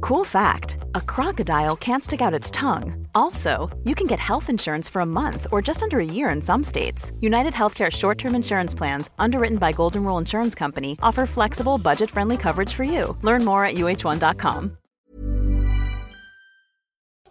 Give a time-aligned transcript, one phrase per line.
[0.00, 3.06] Cool fact a crocodile can't stick out its tongue.
[3.14, 6.40] Also, you can get health insurance for a month or just under a year in
[6.40, 7.12] some states.
[7.20, 12.10] United Healthcare short term insurance plans, underwritten by Golden Rule Insurance Company, offer flexible, budget
[12.10, 13.16] friendly coverage for you.
[13.22, 14.78] Learn more at uh1.com.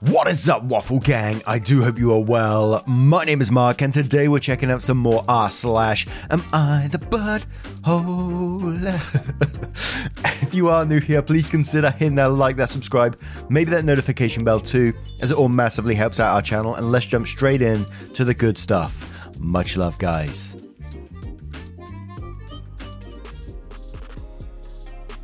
[0.01, 1.41] What is up, Waffle Gang?
[1.47, 2.83] I do hope you are well.
[2.85, 6.87] My name is Mark, and today we're checking out some more r slash Am I
[6.91, 7.43] the Bud
[7.83, 8.59] Hole?
[10.47, 14.45] if you are new here, please consider hitting that like, that subscribe, maybe that notification
[14.45, 16.75] bell too, as it all massively helps out our channel.
[16.75, 19.09] And let's jump straight in to the good stuff.
[19.39, 20.63] Much love, guys.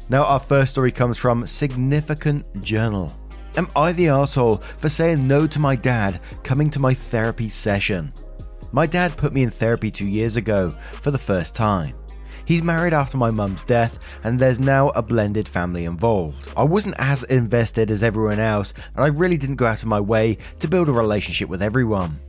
[0.10, 3.14] Now, our first story comes from Significant Journal.
[3.56, 8.12] Am I the asshole for saying no to my dad coming to my therapy session?
[8.74, 11.96] My dad put me in therapy two years ago for the first time.
[12.46, 16.50] He's married after my mum's death, and there's now a blended family involved.
[16.58, 20.00] I wasn't as invested as everyone else, and I really didn't go out of my
[20.00, 22.20] way to build a relationship with everyone.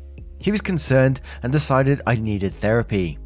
[0.40, 3.18] He was concerned and decided I needed therapy.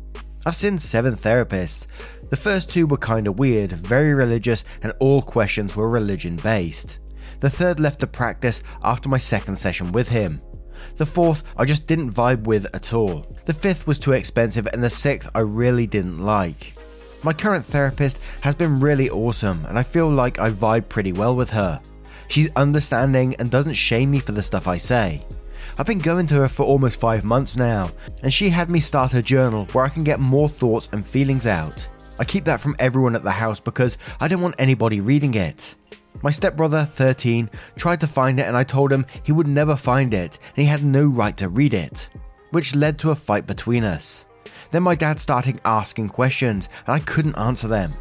[0.47, 1.87] I've seen seven therapists.
[2.31, 7.01] The first two were kinda weird, very religious, and all questions were religion based.
[7.41, 10.41] The third left the practice after my second session with him.
[10.97, 13.27] The fourth I just didn't vibe with at all.
[13.45, 16.78] The fifth was too expensive, and the sixth I really didn't like.
[17.28, 21.37] My current therapist has been really awesome, and I feel like I vibe pretty well
[21.37, 21.78] with her.
[22.28, 25.27] She's understanding and doesn't shame me for the stuff I say.
[25.77, 27.91] I've been going to her for almost five months now,
[28.22, 31.47] and she had me start a journal where I can get more thoughts and feelings
[31.47, 31.87] out.
[32.19, 35.75] I keep that from everyone at the house because I don't want anybody reading it.
[36.22, 40.15] My stepbrother, 13, tried to find it and I told him he would never find
[40.15, 42.09] it and he had no right to read it,
[42.53, 44.25] which led to a fight between us.
[44.71, 47.95] Then my dad started asking questions and I couldn't answer them.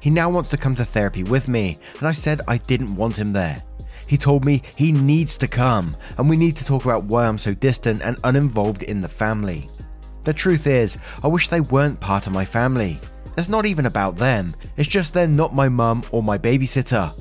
[0.00, 3.18] He now wants to come to therapy with me and I said I didn't want
[3.18, 3.62] him there.
[4.06, 7.38] He told me he needs to come and we need to talk about why I'm
[7.38, 9.70] so distant and uninvolved in the family.
[10.24, 13.00] The truth is, I wish they weren't part of my family.
[13.36, 17.14] It's not even about them, it's just they're not my mum or my babysitter.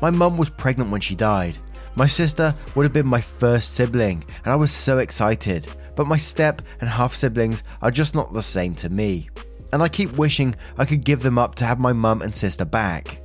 [0.00, 1.58] My mum was pregnant when she died.
[1.96, 5.68] My sister would have been my first sibling, and I was so excited.
[5.94, 9.28] But my step and half siblings are just not the same to me.
[9.72, 12.64] And I keep wishing I could give them up to have my mum and sister
[12.64, 13.20] back.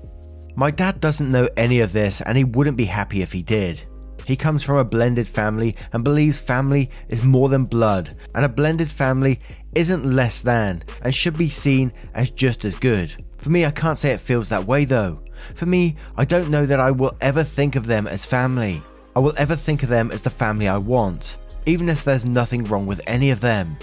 [0.56, 3.84] My dad doesn't know any of this, and he wouldn't be happy if he did.
[4.26, 8.50] He comes from a blended family and believes family is more than blood, and a
[8.50, 9.40] blended family
[9.76, 13.24] isn't less than and should be seen as just as good.
[13.38, 15.22] For me, I can't say it feels that way though.
[15.54, 18.82] For me, I don't know that I will ever think of them as family.
[19.16, 22.64] I will ever think of them as the family I want, even if there's nothing
[22.66, 23.78] wrong with any of them.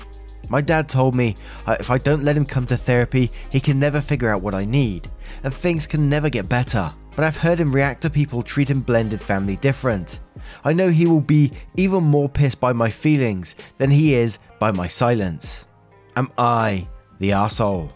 [0.48, 3.78] My dad told me uh, if I don't let him come to therapy, he can
[3.78, 5.10] never figure out what I need,
[5.44, 6.93] and things can never get better.
[7.15, 10.20] But I've heard him react to people treating blended family different.
[10.65, 14.72] I know he will be even more pissed by my feelings than he is by
[14.72, 15.67] my silence.
[16.17, 16.88] Am I
[17.19, 17.93] the asshole?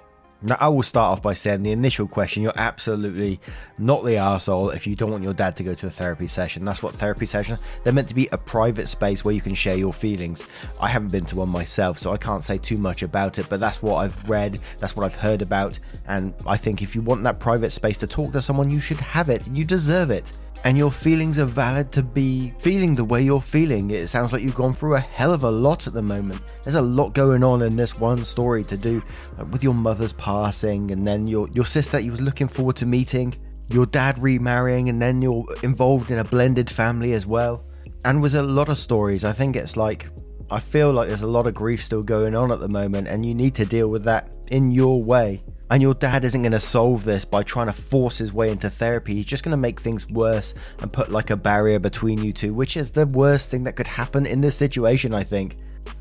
[0.46, 3.40] Now, I will start off by saying the initial question you're absolutely
[3.78, 6.64] not the asshole if you don't want your dad to go to a therapy session.
[6.64, 9.75] That's what therapy sessions they're meant to be a private space where you can share
[9.75, 10.46] your feelings.
[10.78, 13.58] I haven't been to one myself, so I can't say too much about it, but
[13.58, 17.25] that's what I've read, that's what I've heard about, and I think if you want
[17.25, 19.44] that private space to talk to someone, you should have it.
[19.49, 20.32] You deserve it
[20.64, 23.90] and your feelings are valid to be feeling the way you're feeling.
[23.90, 26.42] It sounds like you've gone through a hell of a lot at the moment.
[26.64, 29.02] There's a lot going on in this one story to do
[29.38, 32.86] uh, with your mother's passing, and then your your sister you was looking forward to
[32.86, 33.34] meeting,
[33.68, 37.64] your dad remarrying, and then you're involved in a blended family as well.
[38.04, 40.08] And with a lot of stories, I think it's like
[40.50, 43.26] I feel like there's a lot of grief still going on at the moment, and
[43.26, 45.42] you need to deal with that in your way.
[45.70, 48.70] And your dad isn't going to solve this by trying to force his way into
[48.70, 49.14] therapy.
[49.14, 52.54] He's just going to make things worse and put like a barrier between you two,
[52.54, 55.56] which is the worst thing that could happen in this situation, I think.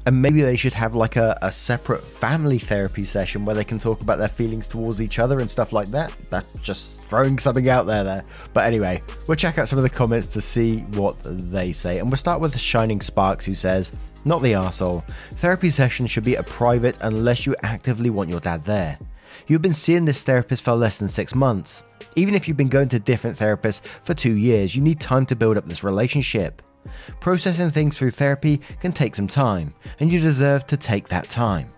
[0.06, 3.80] And maybe they should have like a, a separate family therapy session where they can
[3.80, 6.14] talk about their feelings towards each other and stuff like that.
[6.30, 8.24] That's just throwing something out there there.
[8.54, 12.00] But anyway, we'll check out some of the comments to see what they say.
[12.00, 13.92] And we'll start with Shining Sparks, who says,
[14.26, 15.04] Not the arsehole.
[15.38, 19.00] Therapy sessions should be a private unless you actively want your dad there.
[19.48, 21.84] You've been seeing this therapist for less than six months.
[22.16, 25.36] Even if you've been going to different therapists for two years, you need time to
[25.36, 26.62] build up this relationship.
[27.20, 31.72] Processing things through therapy can take some time, and you deserve to take that time.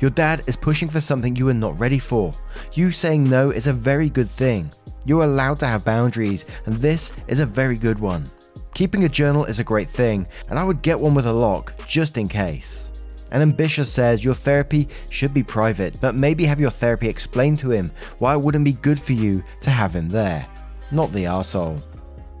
[0.00, 2.34] Your dad is pushing for something you are not ready for.
[2.72, 4.72] You saying no is a very good thing.
[5.04, 8.30] You're allowed to have boundaries, and this is a very good one.
[8.74, 11.74] Keeping a journal is a great thing, and I would get one with a lock
[11.86, 12.92] just in case.
[13.30, 17.70] And Ambitious says your therapy should be private, but maybe have your therapy explain to
[17.70, 20.46] him why it wouldn't be good for you to have him there.
[20.90, 21.82] Not the arsehole.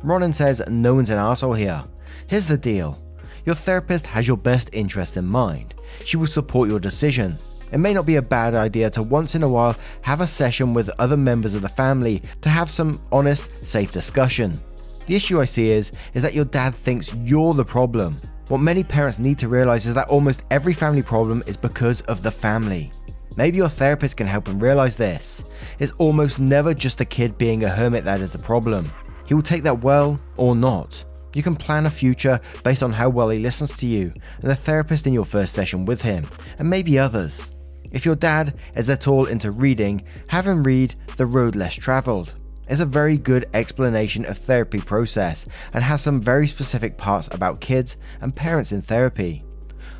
[0.02, 1.84] Ronan says no one's an arsehole here.
[2.26, 2.98] Here's the deal
[3.44, 5.74] your therapist has your best interest in mind.
[6.04, 7.38] She will support your decision.
[7.72, 10.74] It may not be a bad idea to once in a while have a session
[10.74, 14.60] with other members of the family to have some honest, safe discussion.
[15.06, 18.20] The issue I see is is that your dad thinks you're the problem.
[18.48, 22.22] What many parents need to realize is that almost every family problem is because of
[22.22, 22.90] the family.
[23.36, 25.44] Maybe your therapist can help him realize this.
[25.78, 28.90] It's almost never just a kid being a hermit that is the problem.
[29.26, 31.04] He will take that well or not.
[31.34, 34.56] You can plan a future based on how well he listens to you and the
[34.56, 36.26] therapist in your first session with him,
[36.58, 37.50] and maybe others.
[37.92, 42.34] If your dad is at all into reading, have him read The Road Less Travelled.
[42.68, 47.60] It's a very good explanation of therapy process and has some very specific parts about
[47.60, 49.42] kids and parents in therapy.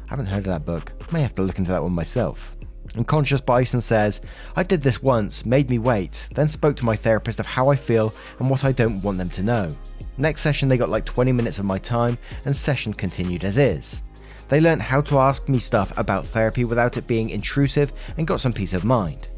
[0.06, 0.92] I haven't heard of that book.
[1.12, 2.56] May have to look into that one myself.
[2.94, 4.20] And Conscious Bison says,
[4.56, 7.76] I did this once, made me wait, then spoke to my therapist of how I
[7.76, 9.76] feel and what I don't want them to know.
[10.16, 14.02] Next session, they got like 20 minutes of my time, and session continued as is.
[14.48, 18.40] They learned how to ask me stuff about therapy without it being intrusive and got
[18.40, 19.28] some peace of mind.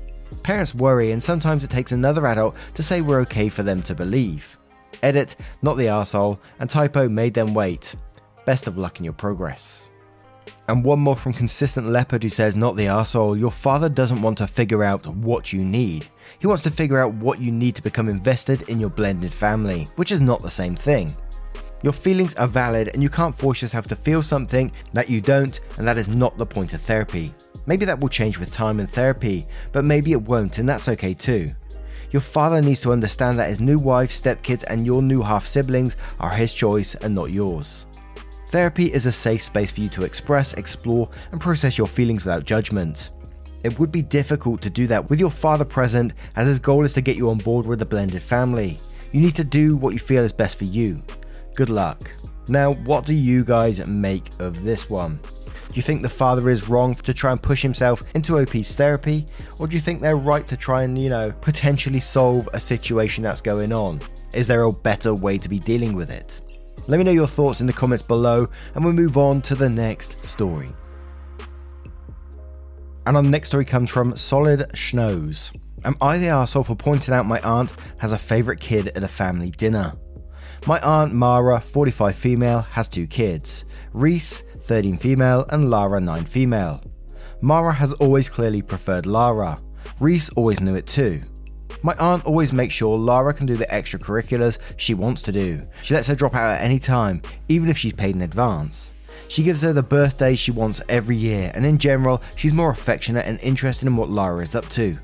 [0.43, 3.95] Parents worry, and sometimes it takes another adult to say we're okay for them to
[3.95, 4.57] believe.
[5.03, 7.95] Edit, not the arsehole, and typo made them wait.
[8.45, 9.91] Best of luck in your progress.
[10.69, 14.39] And one more from Consistent Leopard who says, Not the arsehole, your father doesn't want
[14.39, 16.09] to figure out what you need.
[16.39, 19.91] He wants to figure out what you need to become invested in your blended family,
[19.97, 21.17] which is not the same thing.
[21.83, 25.61] Your feelings are valid and you can't force yourself to feel something that you don't,
[25.79, 27.35] and that is not the point of therapy.
[27.67, 31.15] Maybe that will change with time and therapy, but maybe it won't, and that's okay
[31.15, 31.53] too.
[32.11, 35.97] Your father needs to understand that his new wife, stepkids, and your new half siblings
[36.19, 37.87] are his choice and not yours.
[38.49, 42.45] Therapy is a safe space for you to express, explore, and process your feelings without
[42.45, 43.11] judgment.
[43.63, 46.95] It would be difficult to do that with your father present, as his goal is
[46.95, 48.81] to get you on board with the blended family.
[49.13, 51.01] You need to do what you feel is best for you.
[51.55, 52.11] Good luck.
[52.49, 55.21] Now, what do you guys make of this one?
[55.71, 59.29] Do you think the father is wrong to try and push himself into OP's therapy?
[59.61, 63.23] Or do you think they're right to try and, you know, potentially solve a situation
[63.23, 64.01] that's going on?
[64.33, 66.41] Is there a better way to be dealing with it?
[66.89, 69.69] Let me know your thoughts in the comments below, and we'll move on to the
[69.69, 70.71] next story.
[73.07, 75.55] And our next story comes from Solid Schnoes.
[75.85, 79.09] Am I the arsehole for pointing out my aunt has a favourite kid at a
[79.09, 79.95] family dinner?
[80.67, 86.83] My aunt Mara, 45 female, has two kids Reese, 13 female, and Lara, 9 female.
[87.41, 89.61] Mara has always clearly preferred Lara.
[89.99, 91.23] Reese always knew it too.
[91.83, 95.67] My aunt always makes sure Lara can do the extracurriculars she wants to do.
[95.83, 98.93] She lets her drop out at any time, even if she's paid in advance.
[99.29, 103.27] She gives her the birthday she wants every year, and in general, she's more affectionate
[103.27, 104.99] and interested in what Lara is up to.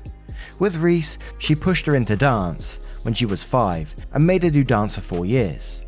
[0.59, 4.63] With Reese, she pushed her into dance when she was five and made her do
[4.63, 5.85] dance for four years.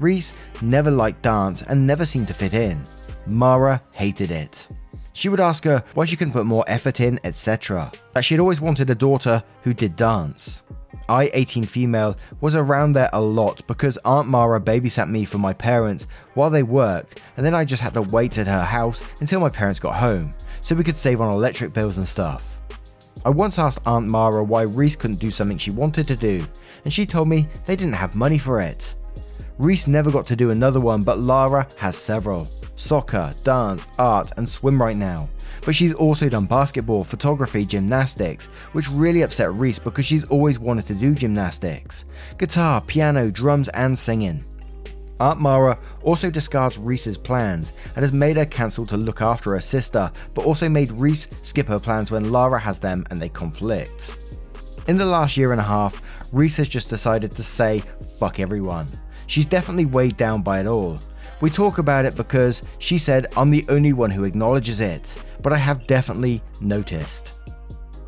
[0.00, 2.84] Reese never liked dance and never seemed to fit in.
[3.26, 4.68] Mara hated it.
[5.12, 7.92] She would ask her why she couldn't put more effort in, etc.
[8.12, 10.62] That she'd always wanted a daughter who did dance.
[11.08, 15.52] I, 18 female, was around there a lot because Aunt Mara babysat me for my
[15.52, 19.40] parents while they worked, and then I just had to wait at her house until
[19.40, 22.58] my parents got home, so we could save on electric bills and stuff.
[23.24, 26.46] I once asked Aunt Mara why Reese couldn't do something she wanted to do,
[26.84, 28.94] and she told me they didn't have money for it.
[29.58, 34.48] Reese never got to do another one, but Lara has several soccer, dance, art, and
[34.48, 35.28] swim right now.
[35.64, 40.86] But she's also done basketball, photography, gymnastics, which really upset Reese because she's always wanted
[40.86, 42.04] to do gymnastics,
[42.36, 44.44] guitar, piano, drums, and singing.
[45.20, 49.60] Aunt Mara also discards Reese's plans and has made her cancel to look after her
[49.60, 54.16] sister, but also made Reese skip her plans when Lara has them and they conflict.
[54.88, 57.84] In the last year and a half, Reese has just decided to say
[58.18, 58.98] fuck everyone.
[59.26, 61.00] She's definitely weighed down by it all.
[61.40, 65.52] We talk about it because she said I'm the only one who acknowledges it, but
[65.52, 67.32] I have definitely noticed.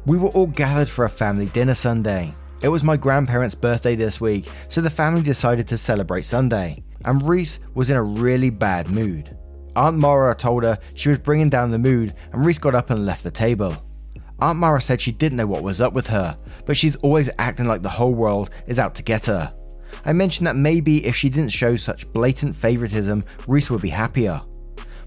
[0.07, 2.33] We were all gathered for a family dinner Sunday.
[2.63, 7.27] It was my grandparents' birthday this week, so the family decided to celebrate Sunday, and
[7.29, 9.37] Reese was in a really bad mood.
[9.75, 13.05] Aunt Mara told her she was bringing down the mood, and Reese got up and
[13.05, 13.77] left the table.
[14.39, 17.67] Aunt Mara said she didn't know what was up with her, but she's always acting
[17.67, 19.53] like the whole world is out to get her.
[20.05, 24.41] I mentioned that maybe if she didn't show such blatant favoritism, Reese would be happier.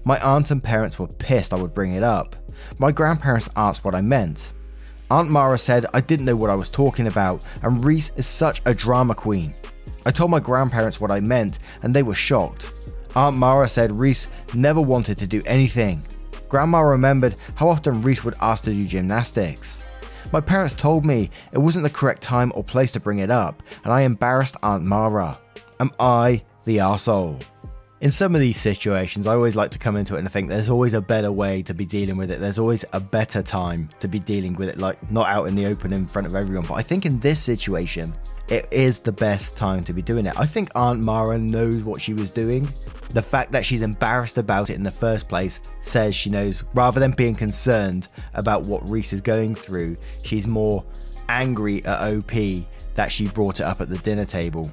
[0.04, 2.36] My aunt and parents were pissed I would bring it up.
[2.78, 4.52] My grandparents asked what I meant.
[5.10, 8.62] Aunt Mara said I didn't know what I was talking about, and Reese is such
[8.64, 9.54] a drama queen.
[10.06, 12.72] I told my grandparents what I meant, and they were shocked.
[13.16, 16.06] Aunt Mara said Reese never wanted to do anything.
[16.48, 19.82] Grandma remembered how often Reese would ask to do gymnastics.
[20.32, 23.62] My parents told me it wasn't the correct time or place to bring it up,
[23.84, 25.38] and I embarrassed Aunt Mara.
[25.78, 27.42] Am I the arsehole?
[28.00, 30.70] In some of these situations, I always like to come into it and think there's
[30.70, 32.40] always a better way to be dealing with it.
[32.40, 35.66] There's always a better time to be dealing with it, like not out in the
[35.66, 36.66] open in front of everyone.
[36.66, 38.14] But I think in this situation,
[38.50, 40.34] it is the best time to be doing it.
[40.36, 42.72] I think Aunt Mara knows what she was doing.
[43.10, 46.98] The fact that she's embarrassed about it in the first place says she knows, rather
[46.98, 50.84] than being concerned about what Reese is going through, she's more
[51.28, 52.32] angry at OP
[52.94, 54.70] that she brought it up at the dinner table.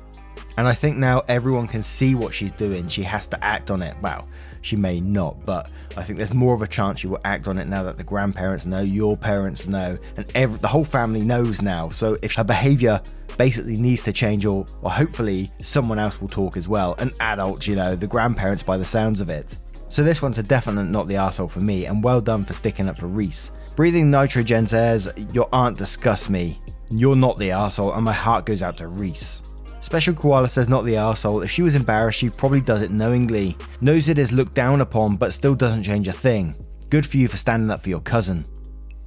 [0.57, 2.87] And I think now everyone can see what she's doing.
[2.87, 3.95] She has to act on it.
[4.01, 4.27] Well,
[4.61, 7.57] she may not, but I think there's more of a chance she will act on
[7.57, 11.61] it now that the grandparents know, your parents know, and every, the whole family knows
[11.61, 11.89] now.
[11.89, 13.01] So if her behavior
[13.37, 16.95] basically needs to change, or, or hopefully someone else will talk as well.
[16.97, 19.57] An adult, you know, the grandparents by the sounds of it.
[19.89, 22.89] So this one's a definite not the asshole for me, and well done for sticking
[22.89, 23.51] up for Reese.
[23.75, 26.59] Breathing Nitrogen says, Your aunt disgusts me.
[26.89, 29.43] You're not the asshole, and my heart goes out to Reese.
[29.79, 31.41] Special Koala says not the asshole.
[31.41, 33.57] If she was embarrassed, she probably does it knowingly.
[33.79, 36.55] Knows it is looked down upon, but still doesn't change a thing.
[36.89, 38.45] Good for you for standing up for your cousin.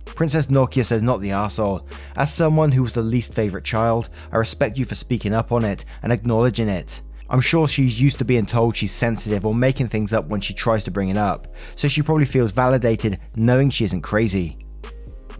[0.06, 1.86] Princess Nokia says not the asshole.
[2.16, 5.64] As someone who was the least favourite child, I respect you for speaking up on
[5.64, 7.02] it and acknowledging it.
[7.28, 10.52] I'm sure she's used to being told she's sensitive or making things up when she
[10.52, 11.46] tries to bring it up,
[11.76, 14.58] so she probably feels validated knowing she isn't crazy.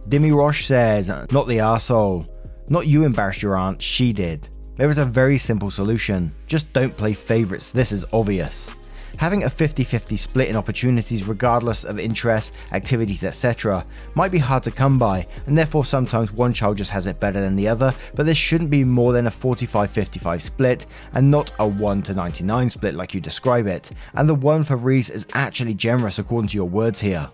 [0.07, 2.25] Demi Roche says, not the asshole.
[2.69, 4.47] Not you embarrassed your aunt, she did.
[4.81, 6.33] There is a very simple solution.
[6.47, 8.71] Just don't play favourites, this is obvious.
[9.17, 13.85] Having a 50 50 split in opportunities, regardless of interests, activities, etc.,
[14.15, 17.39] might be hard to come by, and therefore sometimes one child just has it better
[17.39, 21.51] than the other, but this shouldn't be more than a 45 55 split, and not
[21.59, 23.91] a 1 to 99 split like you describe it.
[24.15, 27.29] And the 1 for Reese is actually generous according to your words here.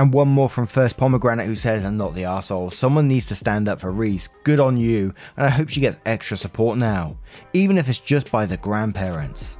[0.00, 2.70] And one more from First Pomegranate who says, I'm not the asshole.
[2.70, 4.28] Someone needs to stand up for Reese.
[4.44, 7.18] Good on you, and I hope she gets extra support now,
[7.52, 9.58] even if it's just by the grandparents.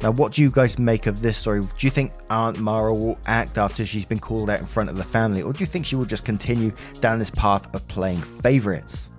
[0.00, 1.58] Now, what do you guys make of this story?
[1.62, 4.96] Do you think Aunt Mara will act after she's been called out in front of
[4.96, 8.20] the family, or do you think she will just continue down this path of playing
[8.20, 9.10] favourites?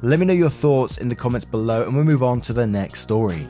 [0.00, 2.66] Let me know your thoughts in the comments below, and we'll move on to the
[2.66, 3.46] next story.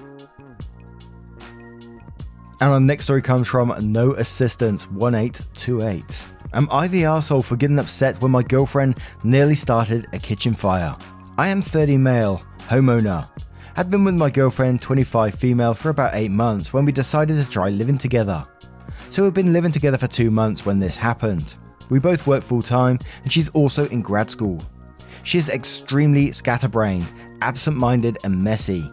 [2.60, 6.33] And our next story comes from No Assistance 1828.
[6.54, 10.96] Am I the asshole for getting upset when my girlfriend nearly started a kitchen fire?
[11.36, 13.28] I am 30 male, homeowner
[13.74, 17.50] had been with my girlfriend, 25 female, for about 8 months when we decided to
[17.50, 18.46] try living together.
[19.10, 21.56] So we've been living together for 2 months when this happened.
[21.90, 24.62] We both work full time and she's also in grad school.
[25.24, 27.06] She is extremely scatterbrained,
[27.40, 28.88] absent minded, and messy.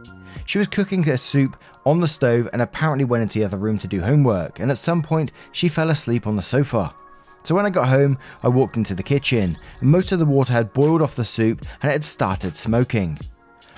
[0.45, 3.77] She was cooking a soup on the stove and apparently went into the other room
[3.77, 6.95] to do homework, and at some point she fell asleep on the sofa.
[7.43, 10.53] So when I got home, I walked into the kitchen, and most of the water
[10.53, 13.19] had boiled off the soup and it had started smoking.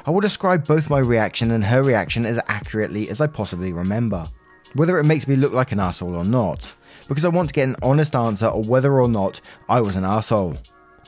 [0.05, 4.29] I will describe both my reaction and her reaction as accurately as I possibly remember.
[4.74, 6.74] Whether it makes me look like an asshole or not,
[7.08, 9.39] because I want to get an honest answer on whether or not
[9.70, 10.58] I was an asshole.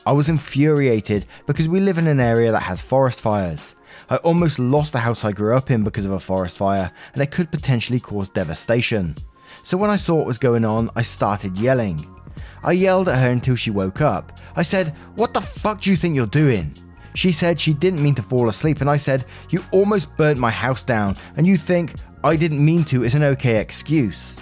[0.06, 3.74] I was infuriated because we live in an area that has forest fires.
[4.08, 7.22] I almost lost the house I grew up in because of a forest fire, and
[7.22, 9.16] it could potentially cause devastation.
[9.62, 12.15] So when I saw what was going on, I started yelling.
[12.62, 14.38] I yelled at her until she woke up.
[14.56, 16.74] I said, What the fuck do you think you're doing?
[17.14, 20.50] She said she didn't mean to fall asleep, and I said, You almost burnt my
[20.50, 24.36] house down, and you think I didn't mean to is an okay excuse.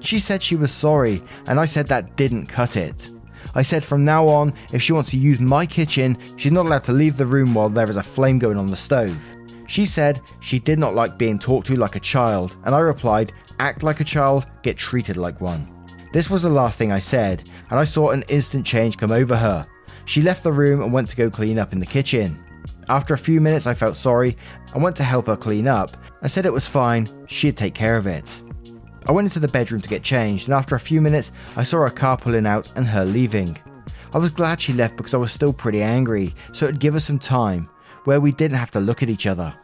[0.00, 3.10] She said she was sorry, and I said that didn't cut it.
[3.54, 6.84] I said from now on, if she wants to use my kitchen, she's not allowed
[6.84, 9.18] to leave the room while there is a flame going on the stove.
[9.68, 13.32] She said she did not like being talked to like a child, and I replied,
[13.58, 15.75] Act like a child, get treated like one.
[16.16, 19.36] This was the last thing I said, and I saw an instant change come over
[19.36, 19.66] her.
[20.06, 22.42] She left the room and went to go clean up in the kitchen.
[22.88, 24.34] After a few minutes, I felt sorry
[24.72, 27.98] and went to help her clean up and said it was fine, she'd take care
[27.98, 28.40] of it.
[29.04, 31.80] I went into the bedroom to get changed, and after a few minutes, I saw
[31.80, 33.58] her car pulling out and her leaving.
[34.14, 37.04] I was glad she left because I was still pretty angry, so it'd give us
[37.04, 37.68] some time
[38.04, 39.54] where we didn't have to look at each other.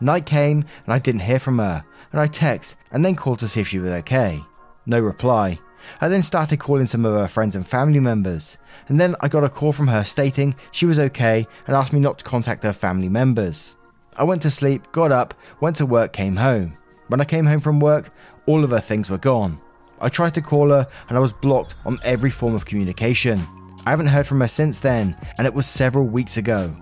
[0.00, 3.48] Night came and I didn't hear from her, and I texted and then called to
[3.48, 4.40] see if she was okay.
[4.86, 5.58] No reply.
[6.00, 9.44] I then started calling some of her friends and family members, and then I got
[9.44, 12.72] a call from her stating she was okay and asked me not to contact her
[12.72, 13.76] family members.
[14.16, 16.76] I went to sleep, got up, went to work, came home.
[17.08, 18.10] When I came home from work,
[18.46, 19.58] all of her things were gone.
[20.00, 23.40] I tried to call her and I was blocked on every form of communication.
[23.86, 26.74] I haven't heard from her since then, and it was several weeks ago.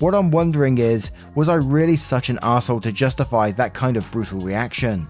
[0.00, 4.10] What I'm wondering is, was I really such an asshole to justify that kind of
[4.10, 5.06] brutal reaction?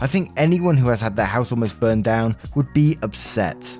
[0.00, 3.78] I think anyone who has had their house almost burned down would be upset.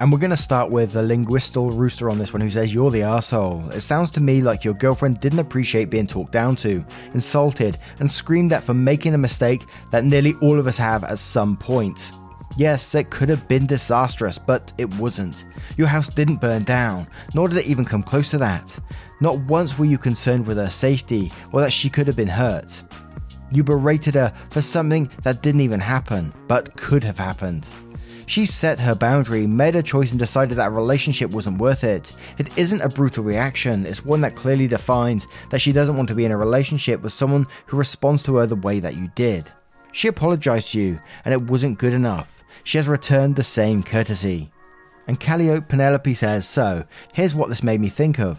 [0.00, 2.90] And we're going to start with the linguistal rooster on this one who says, You're
[2.90, 3.68] the asshole.
[3.68, 8.10] It sounds to me like your girlfriend didn't appreciate being talked down to, insulted, and
[8.10, 12.12] screamed at for making a mistake that nearly all of us have at some point.
[12.56, 15.44] Yes, it could have been disastrous, but it wasn't.
[15.76, 18.78] Your house didn't burn down, nor did it even come close to that.
[19.20, 22.82] Not once were you concerned with her safety or that she could have been hurt.
[23.50, 27.68] You berated her for something that didn't even happen, but could have happened.
[28.26, 32.12] She set her boundary, made a choice, and decided that a relationship wasn't worth it.
[32.38, 36.14] It isn't a brutal reaction, it's one that clearly defines that she doesn't want to
[36.14, 39.50] be in a relationship with someone who responds to her the way that you did.
[39.90, 42.44] She apologized to you, and it wasn't good enough.
[42.62, 44.52] She has returned the same courtesy.
[45.08, 48.38] And Calliope Penelope says, So, here's what this made me think of.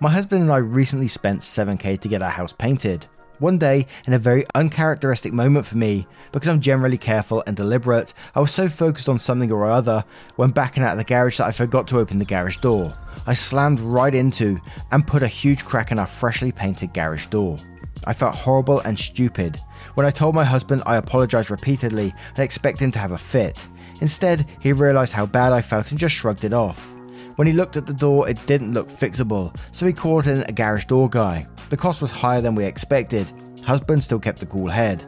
[0.00, 3.06] My husband and I recently spent 7k to get our house painted.
[3.38, 8.14] One day, in a very uncharacteristic moment for me, because I'm generally careful and deliberate,
[8.34, 10.04] I was so focused on something or other
[10.36, 12.96] when backing out of the garage that I forgot to open the garage door.
[13.26, 14.58] I slammed right into
[14.90, 17.58] and put a huge crack in our freshly painted garage door.
[18.06, 19.60] I felt horrible and stupid.
[19.94, 23.66] When I told my husband, I apologized repeatedly and expected him to have a fit.
[24.00, 26.95] Instead, he realized how bad I felt and just shrugged it off.
[27.36, 30.52] When he looked at the door, it didn't look fixable, so he called in a
[30.52, 31.46] garage door guy.
[31.68, 33.30] The cost was higher than we expected.
[33.64, 35.04] Husband still kept a cool head.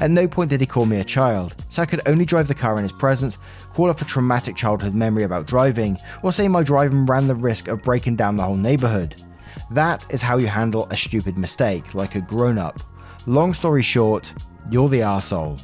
[0.00, 2.54] At no point did he call me a child, so I could only drive the
[2.54, 3.38] car in his presence,
[3.70, 7.68] call up a traumatic childhood memory about driving, or say my driving ran the risk
[7.68, 9.14] of breaking down the whole neighborhood.
[9.70, 12.80] That is how you handle a stupid mistake, like a grown up.
[13.26, 14.32] Long story short,
[14.70, 15.58] you're the asshole.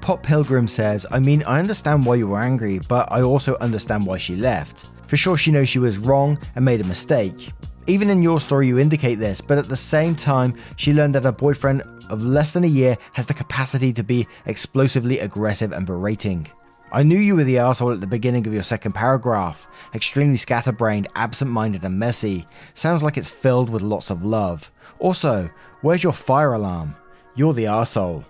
[0.00, 4.06] Pop Pilgrim says, I mean, I understand why you were angry, but I also understand
[4.06, 4.86] why she left.
[5.12, 7.52] For sure, she knows she was wrong and made a mistake.
[7.86, 11.24] Even in your story, you indicate this, but at the same time, she learned that
[11.24, 15.84] her boyfriend of less than a year has the capacity to be explosively aggressive and
[15.84, 16.50] berating.
[16.92, 19.66] I knew you were the asshole at the beginning of your second paragraph.
[19.94, 22.46] Extremely scatterbrained, absent minded, and messy.
[22.72, 24.72] Sounds like it's filled with lots of love.
[24.98, 25.50] Also,
[25.82, 26.96] where's your fire alarm?
[27.34, 28.24] You're the asshole.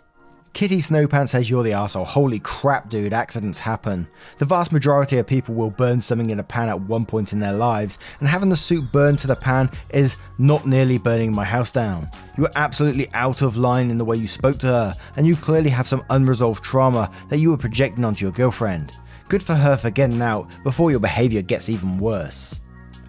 [0.52, 2.04] Kitty Snowpants says you're the asshole.
[2.04, 4.06] Holy crap, dude, accidents happen.
[4.36, 7.38] The vast majority of people will burn something in a pan at one point in
[7.38, 11.44] their lives, and having the soup burned to the pan is not nearly burning my
[11.44, 12.06] house down.
[12.36, 15.36] You were absolutely out of line in the way you spoke to her, and you
[15.36, 18.92] clearly have some unresolved trauma that you were projecting onto your girlfriend.
[19.30, 22.60] Good for her for getting out before your behavior gets even worse.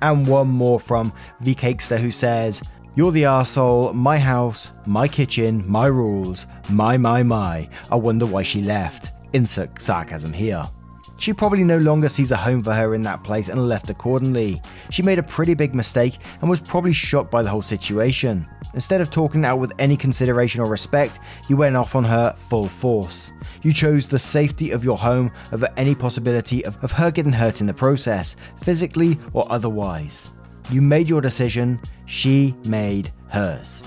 [0.02, 2.62] And one more from V Cakester who says,
[2.96, 7.68] you're the asshole, my house, my kitchen, my rules, my, my, my.
[7.90, 9.12] I wonder why she left.
[9.34, 10.70] Insert sarcasm here.
[11.18, 14.62] She probably no longer sees a home for her in that place and left accordingly.
[14.92, 18.48] She made a pretty big mistake and was probably shocked by the whole situation.
[18.76, 22.68] Instead of talking out with any consideration or respect, you went off on her full
[22.68, 23.32] force.
[23.64, 27.60] You chose the safety of your home over any possibility of, of her getting hurt
[27.60, 30.30] in the process, physically or otherwise.
[30.72, 33.84] You made your decision, she made hers.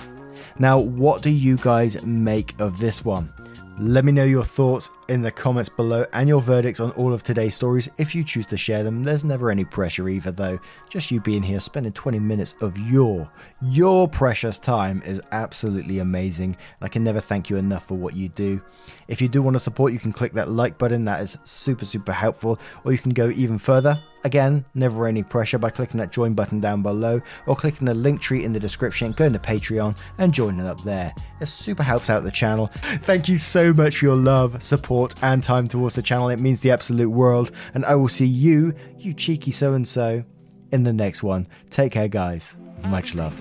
[0.59, 3.33] Now, what do you guys make of this one?
[3.79, 7.23] Let me know your thoughts in the comments below and your verdicts on all of
[7.23, 9.05] today's stories if you choose to share them.
[9.05, 10.59] There's never any pressure either though.
[10.89, 13.31] Just you being here spending 20 minutes of your
[13.63, 16.57] your precious time is absolutely amazing.
[16.81, 18.61] I can never thank you enough for what you do.
[19.09, 21.05] If you do want to support, you can click that like button.
[21.05, 23.95] That is super super helpful or you can go even further.
[24.25, 28.43] Again, never any pressure by clicking that join button down below or clicking the Linktree
[28.43, 31.15] in the description, going to Patreon and joining up there.
[31.41, 32.71] It super helps out the channel.
[33.03, 36.31] Thank you so much for your love, support support and time towards the channel.
[36.31, 37.51] It means the absolute world.
[37.75, 40.25] And I will see you, you cheeky so and so,
[40.73, 41.47] in the next one.
[41.71, 42.57] Take care, guys.
[42.85, 43.35] Much love.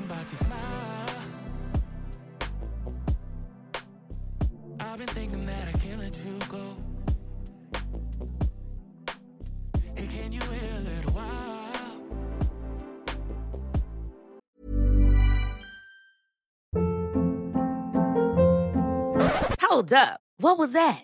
[19.61, 20.21] Hold up.
[20.37, 21.03] What was that?